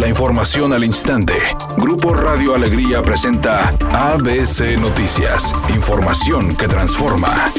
La 0.00 0.08
información 0.08 0.72
al 0.72 0.82
instante. 0.82 1.34
Grupo 1.76 2.14
Radio 2.14 2.54
Alegría 2.54 3.02
presenta 3.02 3.68
ABC 3.92 4.80
Noticias. 4.80 5.54
Información 5.74 6.56
que 6.56 6.66
transforma. 6.68 7.52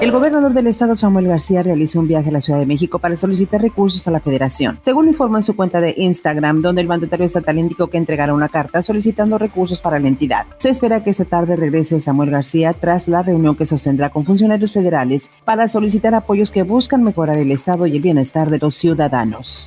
El 0.00 0.12
gobernador 0.12 0.52
del 0.52 0.68
estado, 0.68 0.94
Samuel 0.94 1.26
García, 1.26 1.64
realizó 1.64 1.98
un 1.98 2.06
viaje 2.06 2.28
a 2.28 2.32
la 2.32 2.40
Ciudad 2.40 2.60
de 2.60 2.66
México 2.66 3.00
para 3.00 3.16
solicitar 3.16 3.60
recursos 3.60 4.06
a 4.06 4.12
la 4.12 4.20
federación. 4.20 4.78
Según 4.80 5.08
informó 5.08 5.38
en 5.38 5.42
su 5.42 5.56
cuenta 5.56 5.80
de 5.80 5.92
Instagram, 5.96 6.62
donde 6.62 6.82
el 6.82 6.86
mandatario 6.86 7.26
estatal 7.26 7.58
indicó 7.58 7.88
que 7.88 7.98
entregará 7.98 8.32
una 8.32 8.48
carta 8.48 8.80
solicitando 8.80 9.38
recursos 9.38 9.80
para 9.80 9.98
la 9.98 10.06
entidad. 10.06 10.46
Se 10.56 10.68
espera 10.68 11.02
que 11.02 11.10
esta 11.10 11.24
tarde 11.24 11.56
regrese 11.56 12.00
Samuel 12.00 12.30
García 12.30 12.74
tras 12.74 13.08
la 13.08 13.24
reunión 13.24 13.56
que 13.56 13.66
sostendrá 13.66 14.10
con 14.10 14.24
funcionarios 14.24 14.72
federales 14.72 15.32
para 15.44 15.66
solicitar 15.66 16.14
apoyos 16.14 16.52
que 16.52 16.62
buscan 16.62 17.02
mejorar 17.02 17.38
el 17.38 17.50
estado 17.50 17.88
y 17.88 17.96
el 17.96 18.02
bienestar 18.02 18.50
de 18.50 18.58
los 18.58 18.76
ciudadanos. 18.76 19.66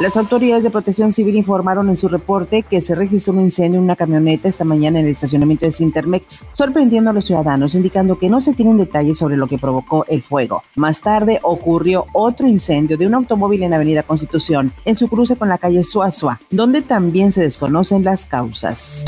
Las 0.00 0.16
autoridades 0.16 0.64
de 0.64 0.70
protección 0.70 1.12
civil 1.12 1.36
informaron 1.36 1.90
en 1.90 1.96
su 1.96 2.08
reporte 2.08 2.62
que 2.62 2.80
se 2.80 2.94
registró 2.94 3.34
un 3.34 3.42
incendio 3.42 3.76
en 3.78 3.84
una 3.84 3.96
camioneta 3.96 4.48
esta 4.48 4.64
mañana 4.64 4.98
en 4.98 5.04
el 5.04 5.10
estacionamiento 5.10 5.66
de 5.66 5.72
Sintermex, 5.72 6.46
sorprendiendo 6.52 7.10
a 7.10 7.12
los 7.12 7.26
ciudadanos, 7.26 7.74
indicando 7.74 8.18
que 8.18 8.30
no 8.30 8.40
se 8.40 8.54
tienen 8.54 8.78
detalles 8.78 9.18
sobre 9.18 9.36
lo 9.36 9.46
que 9.46 9.58
provocó 9.58 10.06
el 10.08 10.22
fuego. 10.22 10.62
Más 10.74 11.02
tarde 11.02 11.38
ocurrió 11.42 12.06
otro 12.14 12.48
incendio 12.48 12.96
de 12.96 13.06
un 13.06 13.12
automóvil 13.12 13.62
en 13.62 13.74
Avenida 13.74 14.02
Constitución, 14.02 14.72
en 14.86 14.96
su 14.96 15.06
cruce 15.06 15.36
con 15.36 15.50
la 15.50 15.58
calle 15.58 15.84
Suazua, 15.84 16.40
donde 16.48 16.80
también 16.80 17.30
se 17.30 17.42
desconocen 17.42 18.02
las 18.02 18.24
causas. 18.24 19.04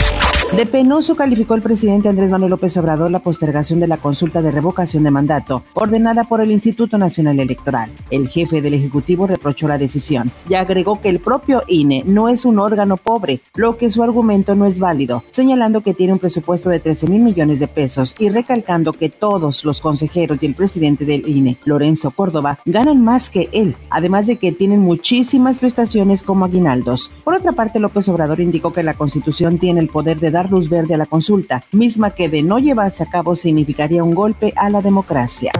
De 0.56 0.66
penoso 0.66 1.16
calificó 1.16 1.54
el 1.54 1.62
presidente 1.62 2.10
Andrés 2.10 2.28
Manuel 2.28 2.50
López 2.50 2.76
Obrador 2.76 3.10
la 3.10 3.20
postergación 3.20 3.80
de 3.80 3.86
la 3.86 3.96
consulta 3.96 4.42
de 4.42 4.50
revocación 4.50 5.02
de 5.02 5.10
mandato 5.10 5.62
ordenada 5.72 6.24
por 6.24 6.42
el 6.42 6.50
Instituto 6.50 6.98
Nacional 6.98 7.40
Electoral. 7.40 7.90
El 8.10 8.28
jefe 8.28 8.60
del 8.60 8.74
Ejecutivo 8.74 9.26
reprochó 9.26 9.66
la 9.66 9.78
decisión 9.78 10.30
y 10.50 10.52
agregó 10.52 11.00
que 11.00 11.08
el 11.08 11.20
propio 11.20 11.62
INE 11.68 12.02
no 12.04 12.28
es 12.28 12.44
un 12.44 12.58
órgano 12.58 12.98
pobre, 12.98 13.40
lo 13.54 13.78
que 13.78 13.90
su 13.90 14.02
argumento 14.02 14.54
no 14.54 14.66
es 14.66 14.78
válido, 14.78 15.24
señalando 15.30 15.80
que 15.80 15.94
tiene 15.94 16.12
un 16.12 16.18
presupuesto 16.18 16.68
de 16.68 16.80
13 16.80 17.06
mil 17.06 17.22
millones 17.22 17.58
de 17.58 17.66
pesos 17.66 18.14
y 18.18 18.28
recalcando 18.28 18.92
que 18.92 19.08
todos 19.08 19.64
los 19.64 19.80
consejeros 19.80 20.36
y 20.42 20.46
el 20.46 20.54
presidente 20.54 21.06
del 21.06 21.26
INE, 21.26 21.56
Lorenzo 21.64 22.10
Córdoba, 22.10 22.58
ganan 22.66 23.02
más 23.02 23.30
que 23.30 23.48
él, 23.52 23.74
además 23.88 24.26
de 24.26 24.36
que 24.36 24.52
tienen 24.52 24.80
muchísimas 24.80 25.58
prestaciones 25.58 26.22
como 26.22 26.44
aguinaldos. 26.44 27.10
Por 27.24 27.36
otra 27.36 27.52
parte, 27.52 27.80
López 27.80 28.06
Obrador 28.10 28.40
indicó 28.40 28.70
que 28.74 28.82
la 28.82 28.92
Constitución 28.92 29.58
tiene 29.58 29.80
el 29.80 29.88
poder 29.88 30.20
de 30.20 30.30
dar 30.30 30.41
luz 30.50 30.68
verde 30.68 30.94
a 30.94 30.98
la 30.98 31.06
consulta, 31.06 31.62
misma 31.72 32.10
que 32.10 32.28
de 32.28 32.42
no 32.42 32.58
llevarse 32.58 33.02
a 33.02 33.10
cabo 33.10 33.36
significaría 33.36 34.04
un 34.04 34.14
golpe 34.14 34.52
a 34.56 34.70
la 34.70 34.82
democracia. 34.82 35.52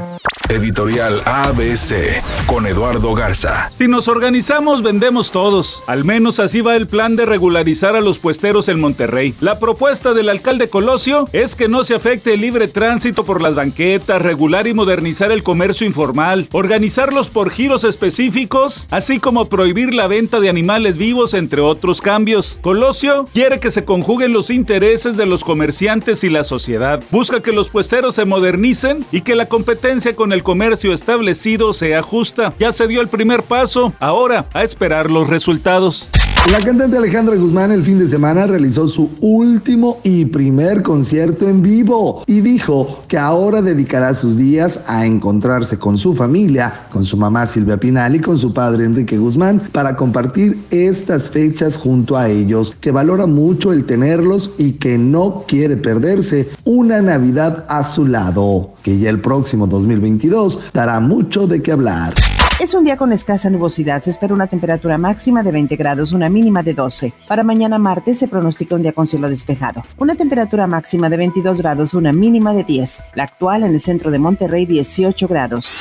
Editorial 0.49 1.23
ABC 1.25 2.23
con 2.47 2.67
Eduardo 2.67 3.15
Garza. 3.15 3.71
Si 3.77 3.89
nos 3.89 4.09
organizamos, 4.09 4.83
vendemos 4.83 5.31
todos. 5.31 5.83
Al 5.87 6.05
menos 6.05 6.41
así 6.41 6.61
va 6.61 6.77
el 6.77 6.87
plan 6.87 7.17
de 7.17 7.25
regularizar 7.25 7.97
a 7.97 8.01
los 8.01 8.19
puesteros 8.19 8.69
en 8.69 8.81
Monterrey. 8.81 9.35
La 9.41 9.59
propuesta 9.59 10.13
del 10.13 10.29
alcalde 10.29 10.69
Colosio 10.69 11.29
es 11.33 11.57
que 11.57 11.69
no 11.69 11.85
se 11.85 11.95
afecte 11.95 12.35
el 12.35 12.41
libre 12.41 12.69
tránsito 12.69 13.25
por 13.25 13.41
las 13.41 13.55
banquetas, 13.55 14.21
regular 14.21 14.67
y 14.67 14.75
modernizar 14.75 15.33
el 15.33 15.43
comercio 15.43 15.87
informal, 15.87 16.49
organizarlos 16.53 17.31
por 17.31 17.51
giros 17.51 17.85
específicos, 17.85 18.87
así 18.91 19.21
como 19.21 19.49
prohibir 19.49 19.95
la 19.95 20.07
venta 20.07 20.41
de 20.41 20.49
animales 20.49 20.99
vivos, 20.99 21.35
entre 21.35 21.61
otros 21.61 22.01
cambios. 22.03 22.59
Colosio 22.61 23.27
quiere 23.33 23.59
que 23.59 23.71
se 23.71 23.85
conjuguen 23.85 24.33
los 24.33 24.51
intereses 24.73 25.19
de 25.19 25.27
los 25.27 25.45
comerciantes 25.45 26.25
y 26.25 26.31
la 26.31 26.45
sociedad. 26.45 27.03
Busca 27.11 27.43
que 27.43 27.53
los 27.53 27.69
puesteros 27.69 28.15
se 28.15 28.25
modernicen 28.25 29.05
y 29.13 29.21
que 29.21 29.37
la 29.37 29.45
competencia 29.45 30.17
con 30.17 30.33
el 30.33 30.43
comercio 30.43 30.95
establecido 30.95 31.75
sea 31.75 32.01
justa. 32.01 32.55
Ya 32.59 32.73
se 32.73 32.87
dio 32.87 33.03
el 33.03 33.09
primer 33.09 33.43
paso, 33.43 33.93
ahora 34.01 34.47
a 34.55 34.63
esperar 34.63 35.11
los 35.11 35.29
resultados. 35.29 36.22
La 36.51 36.59
cantante 36.59 36.97
Alejandra 36.99 37.37
Guzmán 37.37 37.71
el 37.71 37.85
fin 37.85 38.01
de 38.01 38.07
semana 38.07 38.47
realizó 38.47 38.89
su 38.89 39.09
último 39.21 40.01
y 40.03 40.27
primer 40.27 40.83
concierto 40.83 41.49
en 41.49 41.63
vivo 41.63 42.25
y 42.27 42.41
dijo 42.41 43.01
que 43.07 43.17
ahora 43.17 43.63
dedicará 43.63 44.13
sus 44.13 44.37
días 44.37 44.81
a 44.87 45.07
encontrarse 45.07 45.79
con 45.79 45.97
su 45.97 46.15
familia, 46.15 46.87
con 46.91 47.05
su 47.05 47.17
mamá 47.17 47.47
Silvia 47.47 47.79
Pinal 47.79 48.17
y 48.17 48.21
con 48.21 48.39
su 48.39 48.53
padre 48.53 48.85
Enrique 48.85 49.17
Guzmán 49.17 49.63
para 49.73 49.97
compartir 49.97 50.61
estas 50.71 51.31
fechas 51.31 51.79
junto 51.79 52.19
a 52.19 52.29
ellos, 52.29 52.75
que 52.81 52.91
valora 52.91 53.27
mucho 53.27 53.73
el 53.73 53.87
tenerlos 53.87 54.51
y 54.59 54.73
que 54.73 54.99
no 54.99 55.45
quiere 55.47 55.77
perderse 55.77 56.51
una 56.65 57.01
Navidad 57.01 57.65
a 57.69 57.85
su 57.85 58.05
lado, 58.05 58.73
que 58.83 58.99
ya 58.99 59.11
el 59.11 59.21
próximo 59.21 59.69
2022 59.69 60.59
dará 60.75 60.99
mucho 61.01 61.47
de 61.47 61.63
qué 61.63 61.73
hablar. 61.73 62.13
Es 62.63 62.75
un 62.75 62.85
día 62.85 62.97
con 62.97 63.13
escasa 63.13 63.51
nubosidad. 63.51 64.01
Se 64.03 64.11
espera 64.11 64.33
una 64.33 64.47
temperatura 64.47 64.97
máxima 64.97 65.43
de 65.43 65.51
20 65.51 65.75
grados, 65.75 66.13
una 66.13 66.29
mínima 66.29 66.63
de 66.63 66.75
12. 66.75 67.13
Para 67.27 67.43
mañana 67.43 67.77
martes 67.77 68.21
se 68.21 68.29
pronostica 68.29 68.77
un 68.77 68.83
día 68.83 68.93
con 68.93 69.09
cielo 69.09 69.29
despejado. 69.29 69.83
Una 69.99 70.15
temperatura 70.15 70.69
máxima 70.69 71.11
de 71.11 71.17
22 71.17 71.59
grados, 71.59 71.93
una 71.93 72.13
mínima 72.13 72.53
de 72.53 72.63
10. 72.63 73.03
La 73.15 73.25
actual 73.25 73.65
en 73.65 73.73
el 73.73 73.81
centro 73.81 74.13
de 74.13 74.21
Monterrey, 74.21 74.65
18 74.65 75.27
grados. 75.27 75.73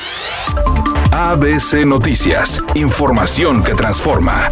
ABC 1.12 1.86
Noticias. 1.86 2.60
Información 2.74 3.62
que 3.62 3.74
transforma. 3.74 4.48